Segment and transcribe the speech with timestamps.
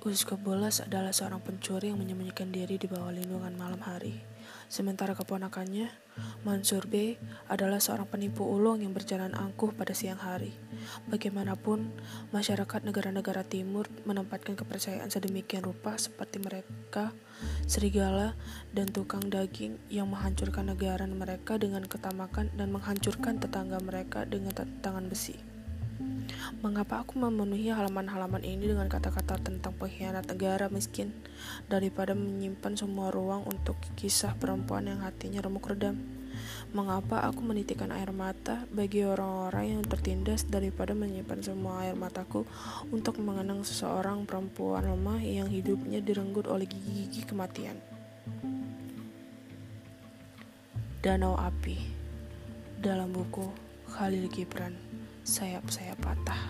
[0.00, 4.16] Khusus Bolas adalah seorang pencuri yang menyembunyikan diri di bawah lindungan malam hari.
[4.72, 5.92] Sementara keponakannya,
[6.40, 7.20] Mansur B,
[7.52, 10.56] adalah seorang penipu ulung yang berjalan angkuh pada siang hari.
[11.04, 11.92] Bagaimanapun,
[12.32, 17.12] masyarakat negara-negara timur menempatkan kepercayaan sedemikian rupa seperti mereka,
[17.68, 18.40] serigala,
[18.72, 25.12] dan tukang daging yang menghancurkan negara mereka dengan ketamakan dan menghancurkan tetangga mereka dengan tangan
[25.12, 25.59] besi.
[26.60, 31.14] Mengapa aku memenuhi halaman-halaman ini dengan kata-kata tentang pengkhianat negara miskin
[31.70, 35.98] daripada menyimpan semua ruang untuk kisah perempuan yang hatinya remuk redam?
[36.70, 42.46] Mengapa aku menitikan air mata bagi orang-orang yang tertindas daripada menyimpan semua air mataku
[42.94, 47.78] untuk mengenang seseorang perempuan lemah yang hidupnya direnggut oleh gigi-gigi kematian?
[51.00, 51.80] Danau Api
[52.76, 53.48] dalam buku
[53.88, 54.89] Khalil Gibran
[55.30, 56.42] sayap-sayap patah.